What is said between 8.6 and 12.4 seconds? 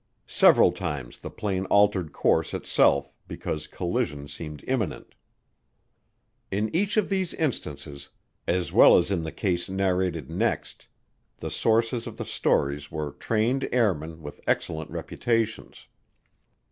well as in the case narrated next, the sources of the